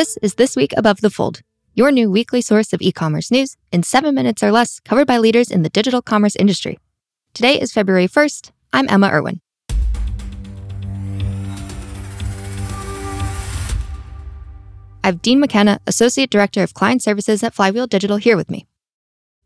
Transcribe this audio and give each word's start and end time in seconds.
This 0.00 0.16
is 0.22 0.36
This 0.36 0.56
Week 0.56 0.72
Above 0.78 1.02
the 1.02 1.10
Fold, 1.10 1.42
your 1.74 1.92
new 1.92 2.10
weekly 2.10 2.40
source 2.40 2.72
of 2.72 2.80
e 2.80 2.90
commerce 2.90 3.30
news 3.30 3.58
in 3.70 3.82
seven 3.82 4.14
minutes 4.14 4.42
or 4.42 4.50
less, 4.50 4.80
covered 4.80 5.06
by 5.06 5.18
leaders 5.18 5.50
in 5.50 5.60
the 5.60 5.68
digital 5.68 6.00
commerce 6.00 6.34
industry. 6.36 6.78
Today 7.34 7.60
is 7.60 7.70
February 7.70 8.08
1st. 8.08 8.50
I'm 8.72 8.88
Emma 8.88 9.10
Irwin. 9.10 9.42
I 15.04 15.08
have 15.08 15.20
Dean 15.20 15.38
McKenna, 15.38 15.80
Associate 15.86 16.30
Director 16.30 16.62
of 16.62 16.72
Client 16.72 17.02
Services 17.02 17.42
at 17.42 17.52
Flywheel 17.52 17.86
Digital, 17.86 18.16
here 18.16 18.38
with 18.38 18.50
me. 18.50 18.66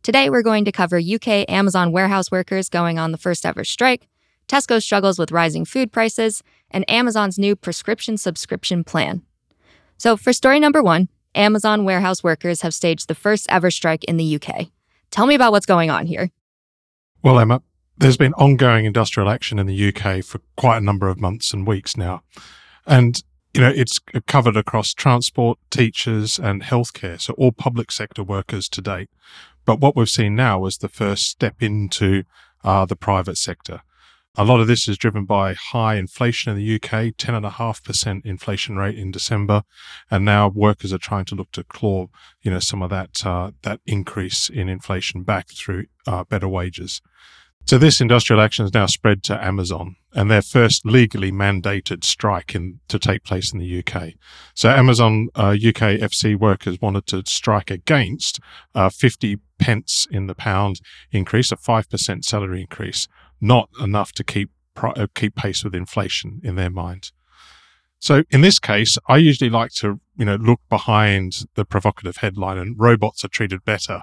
Today, 0.05 0.31
we're 0.31 0.43
going 0.43 0.65
to 0.67 0.71
cover 0.71 1.01
UK 1.01 1.51
Amazon 1.51 1.91
warehouse 1.91 2.31
workers 2.31 2.69
going 2.69 2.97
on 2.97 3.11
the 3.11 3.19
first 3.19 3.45
ever 3.45 3.65
strike, 3.65 4.07
Tesco 4.47 4.81
struggles 4.81 5.19
with 5.19 5.33
rising 5.33 5.65
food 5.65 5.91
prices, 5.91 6.45
and 6.71 6.89
Amazon's 6.89 7.41
new 7.41 7.57
prescription 7.57 8.17
subscription 8.17 8.85
plan. 8.85 9.23
So, 9.99 10.17
for 10.17 10.33
story 10.33 10.61
number 10.61 10.83
one, 10.83 11.09
Amazon 11.35 11.85
warehouse 11.85 12.23
workers 12.23 12.63
have 12.63 12.75
staged 12.75 13.09
the 13.09 13.15
first 13.15 13.47
ever 13.49 13.71
strike 13.71 14.05
in 14.05 14.17
the 14.17 14.37
UK. 14.37 14.69
Tell 15.11 15.27
me 15.27 15.35
about 15.35 15.53
what's 15.53 15.67
going 15.67 15.91
on 15.91 16.07
here. 16.07 16.31
Well, 17.23 17.39
Emma, 17.39 17.63
there's 17.97 18.17
been 18.17 18.35
ongoing 18.35 18.85
industrial 18.85 19.29
action 19.29 19.59
in 19.59 19.67
the 19.67 19.89
UK 19.89 20.25
for 20.25 20.41
quite 20.57 20.79
a 20.79 20.85
number 20.85 21.09
of 21.09 21.21
months 21.21 21.53
and 21.53 21.67
weeks 21.67 21.97
now. 21.97 22.23
And, 22.87 23.23
you 23.55 23.61
know, 23.61 23.73
it's 23.75 23.99
covered 24.27 24.57
across 24.57 24.93
transport, 24.93 25.59
teachers, 25.71 26.39
and 26.39 26.63
healthcare. 26.63 27.21
So, 27.21 27.35
all 27.35 27.53
public 27.53 27.91
sector 27.91 28.23
workers 28.23 28.69
to 28.71 28.81
date. 28.81 29.09
But 29.65 29.81
what 29.81 29.97
we've 29.97 30.11
seen 30.11 30.37
now 30.37 30.67
is 30.67 30.79
the 30.79 30.89
first 30.89 31.27
step 31.27 31.63
into 31.63 32.25
uh, 32.63 32.85
the 32.85 32.97
private 32.97 33.39
sector. 33.39 33.83
A 34.37 34.45
lot 34.45 34.61
of 34.61 34.67
this 34.67 34.89
is 34.89 34.99
driven 34.99 35.25
by 35.25 35.55
high 35.55 35.95
inflation 35.95 36.51
in 36.51 36.59
the 36.59 36.75
UK, 36.75 37.15
10.5% 37.17 38.27
inflation 38.27 38.77
rate 38.77 38.99
in 38.99 39.13
December. 39.13 39.63
And 40.11 40.25
now 40.25 40.49
workers 40.49 40.93
are 40.93 40.99
trying 40.99 41.25
to 41.27 41.37
look 41.37 41.53
to 41.53 41.63
claw, 41.63 42.09
you 42.43 42.51
know, 42.51 42.59
some 42.59 42.83
of 42.83 42.91
that, 42.91 43.25
uh, 43.25 43.53
that 43.63 43.81
increase 43.87 44.49
in 44.49 44.69
inflation 44.69 45.23
back 45.23 45.51
through 45.51 45.87
uh, 46.07 46.25
better 46.25 46.49
wages. 46.49 47.01
So 47.67 47.79
this 47.79 48.01
industrial 48.01 48.43
action 48.43 48.65
has 48.65 48.75
now 48.75 48.87
spread 48.87 49.23
to 49.25 49.43
Amazon 49.43 49.97
and 50.15 50.31
their 50.31 50.43
first 50.43 50.87
legally 50.87 51.33
mandated 51.33 52.05
strike 52.05 52.55
in, 52.55 52.81
to 52.89 52.99
take 52.99 53.25
place 53.25 53.53
in 53.53 53.59
the 53.59 53.79
UK. 53.85 54.13
So 54.55 54.71
Amazon 54.71 55.29
uh, 55.35 55.51
UK 55.51 55.99
FC 56.01 56.39
workers 56.39 56.81
wanted 56.81 57.07
to 57.07 57.23
strike 57.27 57.71
against 57.71 58.41
uh, 58.75 58.89
50 58.89 59.39
pence 59.59 60.07
in 60.11 60.27
the 60.27 60.35
pound 60.35 60.81
increase, 61.11 61.51
a 61.51 61.57
5% 61.57 62.25
salary 62.25 62.61
increase, 62.61 63.09
not 63.41 63.69
enough 63.81 64.13
to 64.13 64.25
keep 64.25 64.51
uh, 64.83 65.07
keep 65.15 65.37
pace 65.37 65.63
with 65.63 65.75
inflation 65.75 66.41
in 66.43 66.57
their 66.57 66.71
mind. 66.71 67.13
So 68.05 68.23
in 68.31 68.43
this 68.43 68.59
case, 68.59 68.99
I 69.09 69.17
usually 69.17 69.49
like 69.49 69.71
to, 69.77 69.99
you 70.17 70.25
know, 70.25 70.35
look 70.35 70.61
behind 70.69 71.45
the 71.55 71.65
provocative 71.65 72.19
headline 72.19 72.59
and 72.59 72.79
robots 72.79 73.25
are 73.25 73.29
treated 73.29 73.65
better 73.65 74.03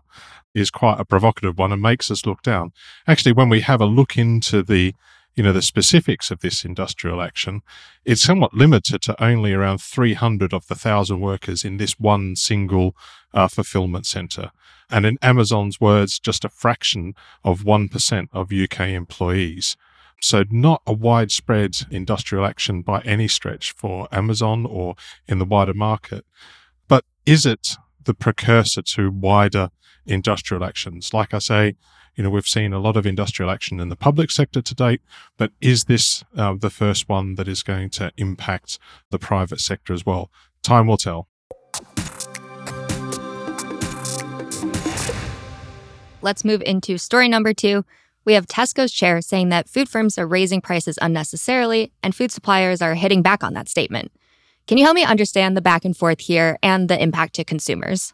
is 0.55 0.71
quite 0.71 0.99
a 0.99 1.05
provocative 1.05 1.57
one 1.57 1.71
and 1.71 1.81
makes 1.81 2.09
us 2.09 2.25
look 2.25 2.41
down. 2.41 2.71
Actually, 3.07 3.33
when 3.33 3.47
we 3.47 3.61
have 3.61 3.79
a 3.79 3.85
look 3.85 4.17
into 4.17 4.63
the, 4.63 4.95
you 5.35 5.43
know, 5.43 5.53
the 5.53 5.61
specifics 5.61 6.29
of 6.29 6.41
this 6.41 6.65
industrial 6.65 7.21
action, 7.21 7.61
it's 8.03 8.21
somewhat 8.21 8.53
limited 8.53 9.01
to 9.03 9.23
only 9.23 9.53
around 9.53 9.79
300 9.79 10.53
of 10.53 10.67
the 10.67 10.75
thousand 10.75 11.21
workers 11.21 11.63
in 11.63 11.77
this 11.77 11.99
one 11.99 12.35
single 12.35 12.95
uh, 13.33 13.47
fulfillment 13.47 14.05
center. 14.05 14.51
And 14.89 15.05
in 15.05 15.17
Amazon's 15.21 15.79
words, 15.79 16.19
just 16.19 16.43
a 16.43 16.49
fraction 16.49 17.15
of 17.43 17.61
1% 17.61 18.27
of 18.33 18.51
UK 18.51 18.89
employees. 18.89 19.77
So, 20.21 20.43
not 20.51 20.83
a 20.85 20.93
widespread 20.93 21.77
industrial 21.89 22.45
action 22.45 22.81
by 22.83 23.01
any 23.01 23.27
stretch 23.27 23.71
for 23.71 24.07
Amazon 24.11 24.65
or 24.65 24.95
in 25.27 25.39
the 25.39 25.45
wider 25.45 25.73
market. 25.73 26.25
But 26.87 27.05
is 27.25 27.45
it 27.45 27.77
the 28.03 28.13
precursor 28.13 28.81
to 28.81 29.11
wider 29.11 29.69
industrial 30.05 30.63
actions? 30.63 31.13
Like 31.13 31.33
I 31.33 31.39
say, 31.39 31.75
you 32.15 32.23
know, 32.23 32.29
we've 32.29 32.47
seen 32.47 32.73
a 32.73 32.79
lot 32.79 32.97
of 32.97 33.05
industrial 33.05 33.49
action 33.49 33.79
in 33.79 33.89
the 33.89 33.95
public 33.95 34.31
sector 34.31 34.61
to 34.61 34.75
date, 34.75 35.01
but 35.37 35.51
is 35.61 35.85
this 35.85 36.23
uh, 36.35 36.55
the 36.59 36.69
first 36.69 37.07
one 37.07 37.35
that 37.35 37.47
is 37.47 37.63
going 37.63 37.89
to 37.91 38.11
impact 38.17 38.79
the 39.09 39.19
private 39.19 39.59
sector 39.59 39.93
as 39.93 40.05
well? 40.05 40.29
Time 40.61 40.87
will 40.87 40.97
tell. 40.97 41.27
Let's 46.21 46.45
move 46.45 46.61
into 46.61 46.97
story 46.97 47.27
number 47.27 47.53
two 47.53 47.83
we 48.25 48.33
have 48.33 48.45
Tesco's 48.45 48.91
chair 48.91 49.21
saying 49.21 49.49
that 49.49 49.69
food 49.69 49.89
firms 49.89 50.17
are 50.17 50.27
raising 50.27 50.61
prices 50.61 50.99
unnecessarily 51.01 51.91
and 52.03 52.15
food 52.15 52.31
suppliers 52.31 52.81
are 52.81 52.93
hitting 52.93 53.21
back 53.21 53.43
on 53.43 53.53
that 53.53 53.67
statement. 53.67 54.11
Can 54.71 54.77
you 54.77 54.85
help 54.85 54.95
me 54.95 55.03
understand 55.03 55.57
the 55.57 55.61
back 55.61 55.83
and 55.83 55.97
forth 55.97 56.21
here 56.21 56.57
and 56.63 56.87
the 56.87 56.97
impact 56.97 57.35
to 57.35 57.43
consumers? 57.43 58.13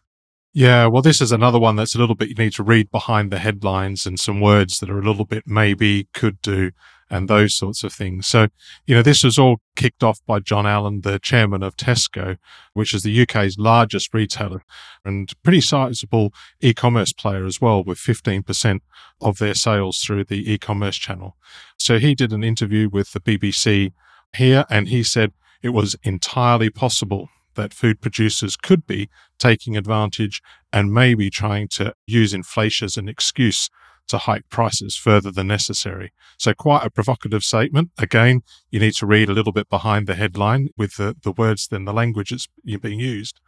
Yeah, 0.53 0.88
well, 0.88 1.03
this 1.03 1.22
is 1.22 1.31
another 1.31 1.59
one 1.59 1.75
that's 1.75 1.94
a 1.94 2.00
little 2.00 2.16
bit, 2.16 2.29
you 2.29 2.34
need 2.34 2.53
to 2.53 2.63
read 2.63 2.90
behind 2.90 3.29
the 3.29 3.38
headlines 3.38 4.07
and 4.07 4.19
some 4.19 4.41
words 4.41 4.79
that 4.79 4.90
are 4.90 4.97
a 4.97 5.03
little 5.03 5.23
bit 5.23 5.44
maybe, 5.45 6.07
could 6.16 6.41
do, 6.41 6.72
and 7.12 7.28
those 7.28 7.56
sorts 7.56 7.84
of 7.84 7.94
things. 7.94 8.25
So, 8.25 8.47
you 8.88 8.95
know, 8.95 9.03
this 9.03 9.23
was 9.23 9.38
all 9.38 9.57
kicked 9.75 10.01
off 10.01 10.19
by 10.25 10.40
John 10.40 10.66
Allan, 10.66 11.01
the 11.01 11.19
chairman 11.19 11.62
of 11.62 11.78
Tesco, 11.78 12.40
which 12.74 12.91
is 12.91 13.03
the 13.03 13.22
UK's 13.22 13.59
largest 13.59 14.12
retailer 14.12 14.63
and 15.06 15.31
pretty 15.44 15.62
sizable 15.62 16.34
e 16.59 16.74
commerce 16.74 17.13
player 17.13 17.45
as 17.45 17.62
well, 17.62 17.84
with 17.84 18.00
15% 18.00 18.79
of 19.22 19.38
their 19.38 19.53
sales 19.53 20.00
through 20.00 20.24
the 20.24 20.51
e 20.51 20.57
commerce 20.57 20.97
channel. 20.97 21.38
So 21.78 22.00
he 22.00 22.16
did 22.16 22.34
an 22.34 22.44
interview 22.44 22.89
with 22.89 23.12
the 23.12 23.19
BBC 23.19 23.94
here 24.35 24.66
and 24.72 24.88
he 24.88 25.03
said 25.03 25.34
it 25.62 25.69
was 25.69 25.95
entirely 26.03 26.69
possible 26.69 27.29
that 27.56 27.73
food 27.73 28.00
producers 28.00 28.56
could 28.56 28.85
be 28.88 29.09
taking 29.38 29.75
advantage 29.75 30.41
and 30.72 30.94
maybe 30.94 31.29
trying 31.29 31.68
to 31.68 31.94
use 32.06 32.34
inflation 32.34 32.85
as 32.85 32.97
an 32.97 33.09
excuse 33.09 33.69
to 34.07 34.19
hike 34.19 34.47
prices 34.50 34.95
further 34.95 35.31
than 35.31 35.47
necessary. 35.47 36.13
So, 36.38 36.53
quite 36.53 36.85
a 36.85 36.90
provocative 36.90 37.44
statement. 37.44 37.91
Again, 37.97 38.41
you 38.72 38.79
need 38.79 38.94
to 38.94 39.06
read 39.06 39.29
a 39.29 39.34
little 39.34 39.51
bit 39.51 39.69
behind 39.69 40.07
the 40.07 40.16
headline 40.16 40.69
with 40.78 40.95
the, 40.95 41.16
the 41.22 41.31
words 41.31 41.68
and 41.72 41.88
the 41.88 41.94
language 41.94 42.29
that's 42.29 42.47
being 42.79 43.00
used. 43.00 43.39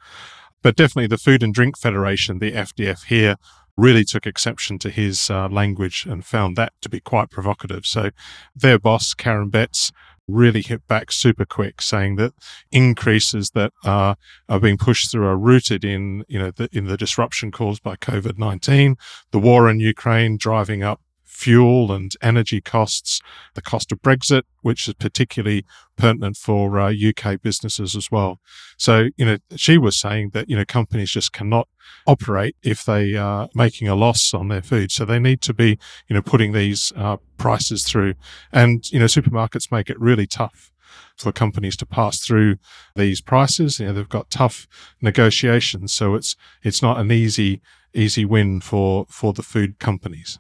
But 0.62 0.76
definitely, 0.76 1.08
the 1.08 1.18
Food 1.18 1.44
and 1.44 1.54
Drink 1.54 1.78
Federation, 1.78 2.40
the 2.40 2.52
FDF 2.52 3.06
here, 3.06 3.36
really 3.78 4.04
took 4.04 4.28
exception 4.28 4.78
to 4.80 4.90
his 4.90 5.30
uh, 5.30 5.48
language 5.48 6.06
and 6.06 6.26
found 6.26 6.58
that 6.58 6.74
to 6.82 6.90
be 6.90 7.00
quite 7.00 7.30
provocative. 7.30 7.86
So, 7.86 8.10
their 8.54 8.78
boss, 8.78 9.14
Karen 9.14 9.50
Betts, 9.50 9.92
really 10.32 10.62
hit 10.62 10.88
back 10.88 11.12
super 11.12 11.46
quick, 11.46 11.82
saying 11.82 12.16
that 12.18 12.34
increases 12.72 13.52
that 13.52 13.74
are, 13.84 14.16
are 14.48 14.60
being 14.60 14.78
pushed 14.78 15.12
through 15.12 15.26
are 15.26 15.38
rooted 15.38 15.84
in, 15.84 16.24
you 16.28 16.40
know, 16.40 16.52
the, 16.52 16.70
in 16.72 16.86
the 16.86 16.98
disruption 16.98 17.52
caused 17.52 17.84
by 17.84 17.96
COVID 17.96 18.38
19, 18.38 18.98
the 19.32 19.40
war 19.40 19.70
in 19.70 19.80
Ukraine 19.80 20.38
driving 20.38 20.84
up 20.84 21.02
fuel 21.30 21.92
and 21.92 22.12
energy 22.24 22.60
costs, 22.60 23.22
the 23.54 23.62
cost 23.62 23.92
of 23.92 24.02
Brexit, 24.02 24.42
which 24.62 24.88
is 24.88 24.96
particularly 24.96 25.64
pertinent 25.96 26.36
for 26.36 26.80
uh, 26.80 26.92
UK 26.92 27.40
businesses 27.42 27.96
as 27.96 28.10
well. 28.12 28.40
So, 28.78 29.10
you 29.16 29.26
know, 29.26 29.38
she 29.56 29.78
was 29.78 29.98
saying 29.98 30.32
that, 30.34 30.50
you 30.50 30.58
know, 30.58 30.66
companies 30.66 31.12
just 31.12 31.32
cannot 31.32 31.70
operate 32.08 32.56
if 32.64 32.84
they 32.84 33.16
are 33.16 33.48
making 33.54 33.88
a 33.88 33.96
loss 33.96 34.34
on 34.34 34.48
their 34.48 34.64
food. 34.64 34.92
So 34.92 35.06
they 35.06 35.20
need 35.20 35.42
to 35.44 35.54
be, 35.54 35.78
you 36.08 36.16
know, 36.16 36.22
putting 36.22 36.52
these 36.52 36.92
uh, 36.96 37.18
prices 37.38 37.84
through. 37.84 38.16
And, 38.52 38.92
you 38.92 39.00
know, 39.00 39.06
supermarkets 39.06 39.72
make 39.72 39.90
it 39.90 40.00
really 40.00 40.28
tough 40.28 40.72
for 41.16 41.32
companies 41.32 41.78
to 41.78 41.86
pass 41.86 42.20
through 42.20 42.58
these 42.96 43.22
prices. 43.22 43.80
You 43.80 43.88
know, 43.88 43.94
they've 43.94 44.10
got 44.10 44.32
tough 44.32 44.68
negotiations. 45.00 45.94
So 45.94 46.16
it's, 46.16 46.36
it's 46.64 46.82
not 46.82 47.00
an 47.00 47.12
easy, 47.12 47.62
easy 47.94 48.26
win 48.26 48.62
for, 48.62 49.06
for 49.10 49.32
the 49.32 49.44
food 49.44 49.80
companies. 49.80 50.40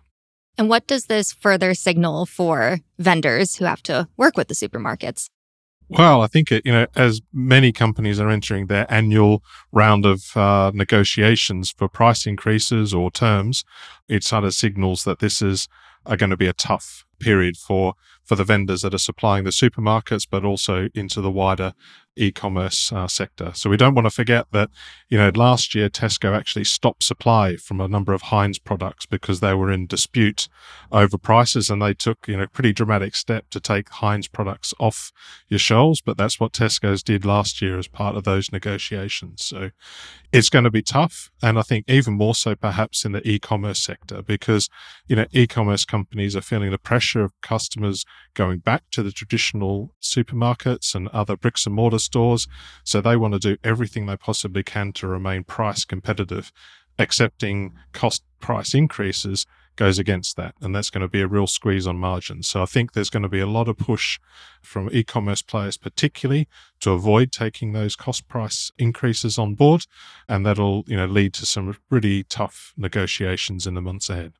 And 0.59 0.67
what 0.67 0.87
does 0.87 1.05
this 1.05 1.31
further 1.31 1.73
signal 1.73 2.25
for 2.25 2.81
vendors 2.97 3.55
who 3.55 3.63
have 3.63 3.81
to 3.83 4.09
work 4.17 4.35
with 4.35 4.49
the 4.49 4.53
supermarkets? 4.53 5.29
Well, 5.87 6.21
I 6.21 6.27
think 6.27 6.51
it, 6.51 6.65
you 6.65 6.73
know, 6.73 6.85
as 6.97 7.21
many 7.31 7.71
companies 7.71 8.19
are 8.19 8.29
entering 8.29 8.67
their 8.67 8.85
annual 8.93 9.41
round 9.71 10.05
of 10.05 10.35
uh, 10.35 10.71
negotiations 10.75 11.71
for 11.71 11.87
price 11.87 12.27
increases 12.27 12.93
or 12.93 13.09
terms, 13.09 13.63
it 14.09 14.25
sort 14.25 14.43
of 14.43 14.53
signals 14.53 15.05
that 15.05 15.19
this 15.19 15.41
is 15.41 15.69
are 16.05 16.17
going 16.17 16.29
to 16.29 16.37
be 16.37 16.47
a 16.47 16.53
tough 16.53 17.05
period 17.19 17.57
for 17.57 17.93
for 18.23 18.35
the 18.35 18.43
vendors 18.43 18.83
that 18.83 18.93
are 18.93 18.99
supplying 18.99 19.43
the 19.43 19.49
supermarkets, 19.49 20.27
but 20.29 20.45
also 20.45 20.87
into 20.93 21.19
the 21.19 21.31
wider 21.31 21.73
e-commerce 22.15 22.91
uh, 22.91 23.07
sector. 23.07 23.51
So 23.55 23.71
we 23.71 23.77
don't 23.77 23.95
want 23.95 24.05
to 24.05 24.11
forget 24.11 24.45
that, 24.51 24.69
you 25.09 25.17
know, 25.17 25.31
last 25.33 25.73
year 25.73 25.89
Tesco 25.89 26.37
actually 26.37 26.65
stopped 26.65 27.01
supply 27.01 27.55
from 27.55 27.81
a 27.81 27.87
number 27.87 28.13
of 28.13 28.23
Heinz 28.23 28.59
products 28.59 29.07
because 29.07 29.39
they 29.39 29.55
were 29.55 29.71
in 29.71 29.87
dispute 29.87 30.47
over 30.91 31.17
prices, 31.17 31.71
and 31.71 31.81
they 31.81 31.95
took, 31.95 32.27
you 32.27 32.37
know, 32.37 32.45
pretty 32.45 32.71
dramatic 32.71 33.15
step 33.15 33.49
to 33.49 33.59
take 33.59 33.89
Heinz 33.89 34.27
products 34.27 34.75
off 34.79 35.11
your 35.47 35.59
shelves. 35.59 35.99
But 35.99 36.17
that's 36.17 36.39
what 36.39 36.51
Tesco's 36.51 37.01
did 37.01 37.25
last 37.25 37.63
year 37.63 37.79
as 37.79 37.87
part 37.87 38.15
of 38.15 38.25
those 38.25 38.51
negotiations. 38.51 39.43
So 39.43 39.71
it's 40.31 40.49
going 40.49 40.65
to 40.65 40.71
be 40.71 40.83
tough, 40.83 41.31
and 41.41 41.57
I 41.57 41.63
think 41.63 41.85
even 41.87 42.13
more 42.13 42.35
so 42.35 42.53
perhaps 42.55 43.05
in 43.05 43.13
the 43.13 43.27
e-commerce 43.27 43.79
sector 43.79 44.21
because, 44.21 44.69
you 45.07 45.15
know, 45.15 45.25
e-commerce 45.31 45.83
companies 45.83 46.35
are 46.35 46.41
feeling 46.41 46.69
the 46.69 46.77
pressure 46.77 47.08
pressure 47.09 47.23
of 47.23 47.41
customers 47.41 48.05
going 48.33 48.59
back 48.59 48.83
to 48.91 49.01
the 49.01 49.11
traditional 49.11 49.93
supermarkets 50.01 50.93
and 50.93 51.07
other 51.09 51.35
bricks 51.35 51.65
and 51.65 51.75
mortar 51.75 51.99
stores. 51.99 52.47
So 52.83 53.01
they 53.01 53.15
want 53.15 53.33
to 53.33 53.39
do 53.39 53.57
everything 53.63 54.05
they 54.05 54.17
possibly 54.17 54.63
can 54.63 54.93
to 54.93 55.07
remain 55.07 55.43
price 55.43 55.85
competitive. 55.85 56.51
Accepting 56.97 57.73
cost 57.93 58.23
price 58.39 58.73
increases 58.73 59.45
goes 59.75 59.97
against 59.97 60.35
that. 60.35 60.53
And 60.61 60.75
that's 60.75 60.89
going 60.89 61.01
to 61.01 61.07
be 61.07 61.21
a 61.21 61.27
real 61.27 61.47
squeeze 61.47 61.87
on 61.87 61.97
margins. 61.97 62.47
So 62.47 62.61
I 62.61 62.65
think 62.65 62.91
there's 62.91 63.09
going 63.09 63.23
to 63.23 63.29
be 63.29 63.39
a 63.39 63.47
lot 63.47 63.69
of 63.69 63.77
push 63.77 64.19
from 64.61 64.89
e 64.91 65.03
commerce 65.03 65.41
players, 65.41 65.77
particularly 65.77 66.47
to 66.81 66.91
avoid 66.91 67.31
taking 67.31 67.71
those 67.71 67.95
cost 67.95 68.27
price 68.27 68.71
increases 68.77 69.37
on 69.37 69.55
board. 69.55 69.85
And 70.27 70.45
that'll, 70.45 70.83
you 70.85 70.97
know, 70.97 71.07
lead 71.07 71.33
to 71.35 71.45
some 71.45 71.77
really 71.89 72.23
tough 72.23 72.73
negotiations 72.77 73.65
in 73.65 73.73
the 73.73 73.81
months 73.81 74.09
ahead. 74.09 74.33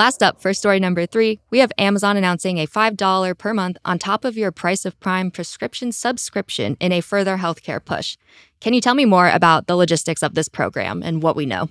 Last 0.00 0.22
up, 0.22 0.40
for 0.40 0.54
story 0.54 0.80
number 0.80 1.04
three, 1.04 1.40
we 1.50 1.58
have 1.58 1.72
Amazon 1.76 2.16
announcing 2.16 2.56
a 2.56 2.66
$5 2.66 3.36
per 3.36 3.52
month 3.52 3.76
on 3.84 3.98
top 3.98 4.24
of 4.24 4.34
your 4.34 4.50
price 4.50 4.86
of 4.86 4.98
Prime 4.98 5.30
prescription 5.30 5.92
subscription 5.92 6.78
in 6.80 6.90
a 6.90 7.02
further 7.02 7.36
healthcare 7.36 7.84
push. 7.84 8.16
Can 8.60 8.72
you 8.72 8.80
tell 8.80 8.94
me 8.94 9.04
more 9.04 9.28
about 9.28 9.66
the 9.66 9.76
logistics 9.76 10.22
of 10.22 10.32
this 10.32 10.48
program 10.48 11.02
and 11.02 11.22
what 11.22 11.36
we 11.36 11.44
know? 11.44 11.68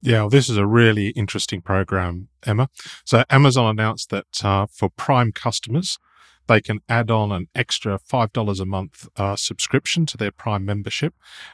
Yeah, 0.00 0.20
well, 0.20 0.30
this 0.30 0.48
is 0.48 0.56
a 0.56 0.66
really 0.66 1.08
interesting 1.08 1.60
program, 1.60 2.28
Emma. 2.46 2.70
So, 3.04 3.22
Amazon 3.28 3.66
announced 3.66 4.08
that 4.08 4.42
uh, 4.42 4.64
for 4.72 4.88
Prime 4.88 5.30
customers, 5.30 5.98
they 6.46 6.62
can 6.62 6.80
add 6.88 7.10
on 7.10 7.32
an 7.32 7.48
extra 7.54 7.98
$5 7.98 8.60
a 8.60 8.64
month 8.64 9.08
uh, 9.16 9.36
subscription 9.36 10.06
to 10.06 10.16
their 10.16 10.32
Prime 10.32 10.64
membership. 10.64 11.12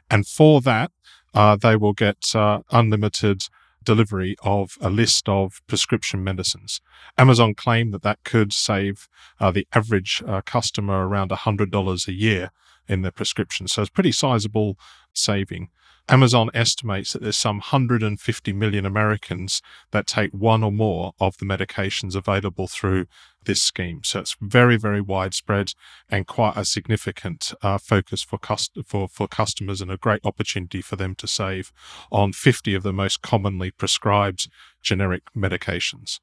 And 0.08 0.28
for 0.28 0.60
that, 0.60 0.92
uh, 1.34 1.56
they 1.56 1.74
will 1.74 1.92
get 1.92 2.36
uh, 2.36 2.60
unlimited 2.70 3.48
delivery 3.88 4.36
of 4.42 4.76
a 4.82 4.90
list 4.90 5.30
of 5.30 5.62
prescription 5.66 6.22
medicines. 6.22 6.82
Amazon 7.16 7.54
claimed 7.54 7.94
that 7.94 8.02
that 8.02 8.22
could 8.22 8.52
save 8.52 9.08
uh, 9.40 9.50
the 9.50 9.66
average 9.72 10.22
uh, 10.26 10.42
customer 10.44 11.08
around 11.08 11.30
$100 11.30 12.06
a 12.06 12.12
year 12.12 12.50
in 12.86 13.00
their 13.00 13.10
prescription. 13.10 13.66
So 13.66 13.80
it's 13.80 13.90
pretty 13.90 14.12
sizable 14.12 14.78
saving. 15.18 15.68
Amazon 16.10 16.48
estimates 16.54 17.12
that 17.12 17.20
there's 17.20 17.36
some 17.36 17.56
150 17.56 18.52
million 18.54 18.86
Americans 18.86 19.60
that 19.90 20.06
take 20.06 20.30
one 20.32 20.64
or 20.64 20.72
more 20.72 21.12
of 21.20 21.36
the 21.36 21.44
medications 21.44 22.16
available 22.16 22.66
through 22.66 23.06
this 23.44 23.62
scheme. 23.62 24.02
So 24.04 24.20
it's 24.20 24.36
very, 24.40 24.78
very 24.78 25.02
widespread 25.02 25.72
and 26.08 26.26
quite 26.26 26.56
a 26.56 26.64
significant 26.64 27.52
uh, 27.62 27.76
focus 27.76 28.22
for, 28.22 28.38
cust- 28.38 28.78
for, 28.86 29.06
for 29.06 29.28
customers 29.28 29.82
and 29.82 29.90
a 29.90 29.98
great 29.98 30.24
opportunity 30.24 30.80
for 30.80 30.96
them 30.96 31.14
to 31.16 31.26
save 31.26 31.72
on 32.10 32.32
50 32.32 32.74
of 32.74 32.82
the 32.82 32.92
most 32.92 33.20
commonly 33.20 33.70
prescribed 33.70 34.48
generic 34.80 35.22
medications. 35.36 36.20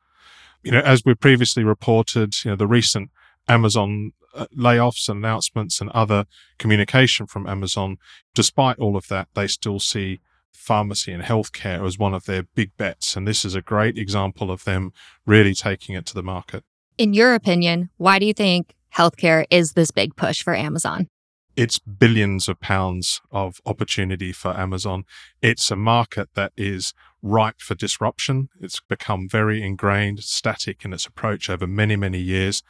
You 0.63 0.71
know, 0.71 0.79
as 0.79 1.03
we 1.05 1.13
previously 1.13 1.63
reported, 1.63 2.43
you 2.43 2.51
know, 2.51 2.57
the 2.57 2.65
recent 2.65 3.11
Amazon 3.47 4.11
uh, 4.33 4.47
layoffs 4.57 5.07
and 5.07 5.17
announcements 5.19 5.79
and 5.79 5.89
other 5.91 6.25
communication 6.57 7.25
from 7.25 7.47
Amazon, 7.47 7.97
despite 8.33 8.77
all 8.79 8.97
of 8.97 9.07
that, 9.07 9.27
they 9.33 9.47
still 9.47 9.79
see 9.79 10.19
pharmacy 10.53 11.11
and 11.11 11.23
healthcare 11.23 11.85
as 11.85 11.99
one 11.99 12.13
of 12.13 12.25
their 12.25 12.43
big 12.43 12.75
bets. 12.77 13.15
And 13.15 13.27
this 13.27 13.45
is 13.45 13.55
a 13.55 13.61
great 13.61 13.97
example 13.97 14.51
of 14.51 14.63
them 14.63 14.91
really 15.25 15.53
taking 15.53 15.95
it 15.95 16.05
to 16.07 16.13
the 16.13 16.23
market. 16.23 16.63
In 16.97 17.13
your 17.13 17.33
opinion, 17.33 17.89
why 17.97 18.19
do 18.19 18.25
you 18.25 18.33
think 18.33 18.73
healthcare 18.93 19.45
is 19.49 19.73
this 19.73 19.91
big 19.91 20.15
push 20.15 20.41
for 20.41 20.55
Amazon? 20.55 21.07
It's 21.55 21.79
billions 21.79 22.49
of 22.49 22.59
pounds 22.59 23.21
of 23.31 23.61
opportunity 23.65 24.33
for 24.33 24.57
Amazon. 24.57 25.05
It's 25.41 25.71
a 25.71 25.77
market 25.77 26.29
that 26.35 26.51
is 26.57 26.93
ripe 27.21 27.61
for 27.61 27.75
disruption. 27.75 28.49
It's 28.59 28.81
become 28.81 29.29
very 29.29 29.63
ingrained, 29.63 30.23
static 30.23 30.83
in 30.83 30.91
its 30.91 31.05
approach 31.05 31.49
over 31.49 31.65
many, 31.65 31.95
many 31.95 32.19
years. 32.19 32.61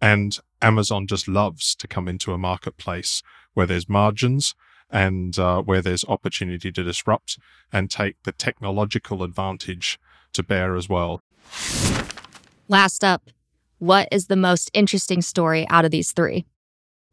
And 0.00 0.36
Amazon 0.60 1.06
just 1.06 1.28
loves 1.28 1.76
to 1.76 1.86
come 1.86 2.08
into 2.08 2.32
a 2.32 2.38
marketplace 2.38 3.22
where 3.54 3.66
there's 3.66 3.88
margins 3.88 4.56
and 4.90 5.38
uh, 5.38 5.62
where 5.62 5.80
there's 5.80 6.04
opportunity 6.04 6.72
to 6.72 6.82
disrupt 6.82 7.38
and 7.72 7.90
take 7.90 8.16
the 8.24 8.32
technological 8.32 9.22
advantage 9.22 10.00
to 10.32 10.42
bear 10.42 10.76
as 10.76 10.88
well. 10.88 11.22
Last 12.68 13.04
up, 13.04 13.30
what 13.78 14.08
is 14.10 14.26
the 14.26 14.36
most 14.36 14.70
interesting 14.74 15.22
story 15.22 15.66
out 15.68 15.84
of 15.84 15.90
these 15.90 16.12
three? 16.12 16.44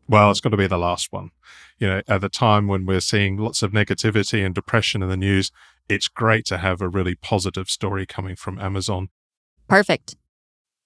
Well, 0.09 0.31
it's 0.31 0.41
got 0.41 0.49
to 0.49 0.57
be 0.57 0.65
the 0.65 0.79
last 0.79 1.11
one. 1.11 1.29
You 1.77 1.87
know, 1.87 2.01
at 2.07 2.21
the 2.21 2.29
time 2.29 2.67
when 2.67 2.87
we're 2.87 2.99
seeing 2.99 3.37
lots 3.37 3.61
of 3.61 3.71
negativity 3.71 4.43
and 4.43 4.55
depression 4.55 5.03
in 5.03 5.09
the 5.09 5.15
news, 5.15 5.51
it's 5.87 6.07
great 6.07 6.45
to 6.45 6.57
have 6.57 6.81
a 6.81 6.89
really 6.89 7.13
positive 7.13 7.69
story 7.69 8.07
coming 8.07 8.35
from 8.35 8.59
Amazon. 8.59 9.09
Perfect. 9.67 10.15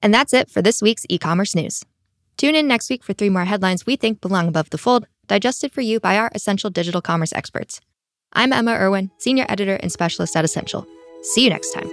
And 0.02 0.14
that's 0.14 0.34
it 0.34 0.50
for 0.50 0.62
this 0.62 0.82
week's 0.82 1.06
e 1.08 1.18
commerce 1.18 1.56
news. 1.56 1.84
Tune 2.36 2.54
in 2.54 2.68
next 2.68 2.90
week 2.90 3.02
for 3.02 3.14
three 3.14 3.30
more 3.30 3.46
headlines 3.46 3.86
we 3.86 3.96
think 3.96 4.20
belong 4.20 4.50
above 4.50 4.72
the 4.72 4.78
fold, 4.78 5.08
digested 5.28 5.72
for 5.72 5.82
you 5.82 6.02
by 6.02 6.18
our 6.18 6.30
essential 6.36 6.70
digital 6.70 7.02
commerce 7.02 7.32
experts. 7.32 7.80
I'm 8.34 8.52
Emma 8.52 8.74
Irwin, 8.74 9.10
Senior 9.20 9.46
Editor 9.48 9.76
and 9.76 9.90
Specialist 9.92 10.36
at 10.36 10.44
Ascential. 10.44 10.86
See 11.22 11.46
you 11.46 11.50
next 11.50 11.72
time. 11.72 11.90